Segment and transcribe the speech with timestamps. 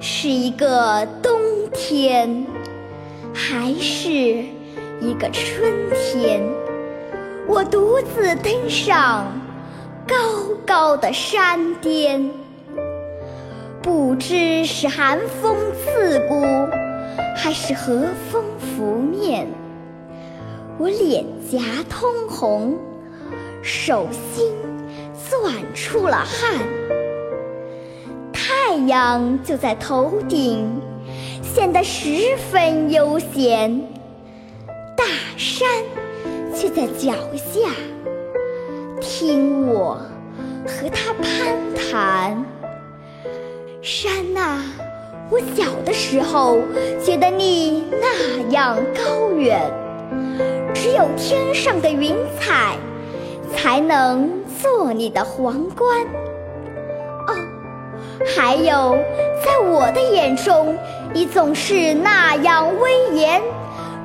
[0.00, 1.38] 是一个冬
[1.70, 2.46] 天，
[3.34, 4.10] 还是
[5.00, 6.40] 一个春天？
[7.46, 9.26] 我独自登上
[10.08, 10.16] 高
[10.64, 12.30] 高的山巅，
[13.82, 16.42] 不知是寒风刺骨，
[17.36, 19.46] 还是和风拂面。
[20.78, 21.58] 我脸颊
[21.90, 22.78] 通红，
[23.60, 24.50] 手心
[25.14, 26.58] 攥出了汗。
[28.72, 30.66] 太阳就在头顶，
[31.42, 33.82] 显得十分悠闲；
[34.96, 35.04] 大
[35.36, 35.68] 山
[36.54, 37.68] 却在脚下，
[38.98, 40.00] 听我
[40.66, 42.42] 和它攀谈。
[43.82, 44.62] 山呐，
[45.28, 46.56] 我小的时候
[47.04, 49.70] 觉得你那样高远，
[50.72, 52.78] 只有天上的云彩
[53.54, 54.30] 才能
[54.62, 56.06] 做你的皇冠。
[58.24, 58.96] 还有，
[59.44, 60.78] 在我的眼中，
[61.12, 63.42] 你总是那样威严，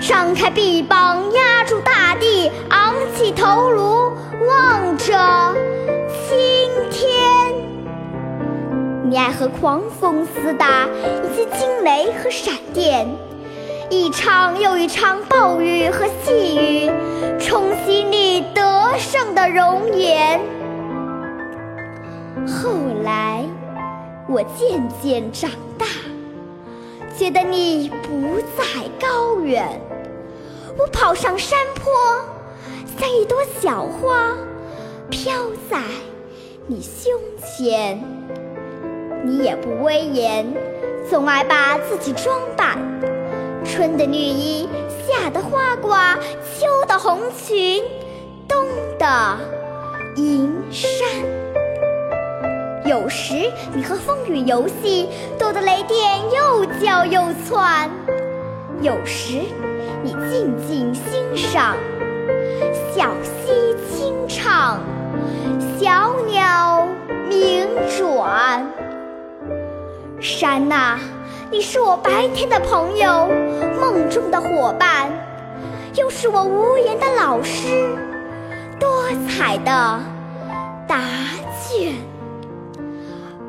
[0.00, 4.12] 张开臂膀压住大地，昂起头颅
[4.46, 5.14] 望着
[6.08, 6.30] 青
[6.90, 7.10] 天。
[9.04, 10.86] 你爱和狂风厮打，
[11.24, 13.06] 以及惊雷和闪电，
[13.90, 16.90] 一场又一场暴雨和细雨，
[17.38, 20.40] 冲洗你得胜的容颜。
[22.46, 22.70] 后
[23.01, 23.01] 来。
[24.32, 25.84] 我渐渐长大，
[27.18, 28.64] 觉得你不再
[28.98, 29.78] 高远。
[30.78, 31.92] 我跑上山坡，
[32.98, 34.34] 像一朵小花，
[35.10, 35.34] 飘
[35.70, 35.78] 在
[36.66, 38.02] 你胸前。
[39.22, 40.50] 你也不威严，
[41.10, 42.78] 总爱把自己装扮，
[43.62, 44.66] 春的绿衣，
[45.06, 46.16] 夏的花褂，
[46.58, 47.84] 秋的红裙，
[48.48, 48.64] 冬
[48.98, 49.38] 的
[50.16, 51.61] 银衫。
[52.84, 57.88] 有时你和风雨游戏，逗得雷电又叫又窜；
[58.80, 59.38] 有时
[60.02, 61.76] 你静静欣赏，
[62.92, 64.80] 小溪清唱，
[65.78, 66.88] 小鸟
[67.28, 68.66] 鸣转。
[70.20, 70.98] 山呐，
[71.50, 73.28] 你是我白天的朋友，
[73.80, 75.08] 梦中的伙伴，
[75.94, 77.96] 又是我无言的老师，
[78.80, 80.00] 多彩的
[80.88, 80.98] 答
[81.68, 82.11] 卷。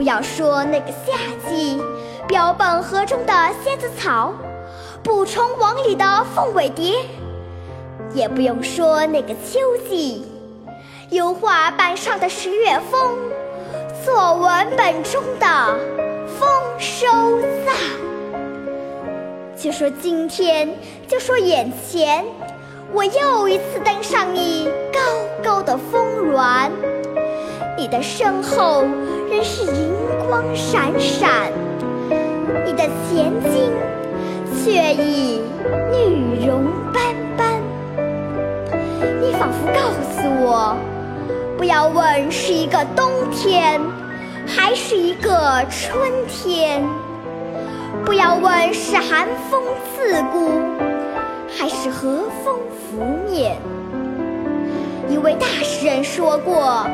[0.00, 1.12] 不要说那个夏
[1.46, 1.78] 季，
[2.26, 4.32] 标本盒中的蝎子草，
[5.02, 6.94] 捕虫网里的凤尾蝶；
[8.14, 10.24] 也不用说那个秋季，
[11.10, 12.98] 油画板上的十月风，
[14.02, 15.78] 作文本中的
[16.26, 17.06] 丰收
[17.66, 17.76] 赞。
[19.54, 20.74] 就说今天，
[21.06, 22.24] 就说眼前，
[22.94, 24.19] 我又一次登上
[27.90, 28.84] 你的身后
[29.28, 29.92] 仍是银
[30.28, 31.50] 光闪闪，
[32.64, 33.72] 你的前襟
[34.54, 35.42] 却已
[35.90, 37.02] 绿绒斑
[37.36, 37.60] 斑。
[39.20, 40.76] 你仿佛告诉我，
[41.58, 43.80] 不要问是一个冬天，
[44.46, 46.80] 还是一个春天；
[48.04, 49.60] 不要问是寒风
[49.96, 50.48] 刺骨，
[51.58, 53.56] 还是和风拂面。
[55.10, 56.86] 一位大诗人说过：“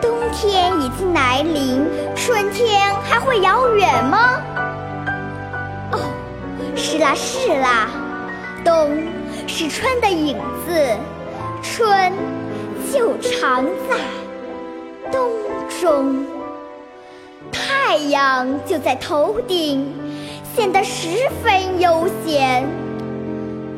[0.00, 4.40] 冬天已经来临，春天还会遥远吗？”
[5.90, 5.98] 哦，
[6.76, 7.90] 是啦是啦，
[8.64, 9.02] 冬
[9.48, 10.96] 是春的影子，
[11.62, 12.12] 春
[12.92, 15.28] 就藏在冬
[15.80, 16.24] 中。
[17.50, 19.92] 太阳就在头顶，
[20.54, 21.08] 显得十
[21.42, 22.64] 分悠闲。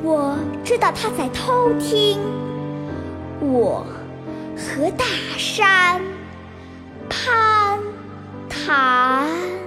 [0.02, 2.20] 我知道他在偷听。
[3.40, 3.86] 我
[4.56, 5.04] 和大
[5.36, 6.00] 山
[7.08, 7.78] 攀
[8.48, 9.65] 谈。